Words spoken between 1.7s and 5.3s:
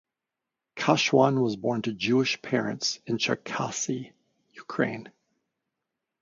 to Jewish parents in Cherkasy, Ukraine.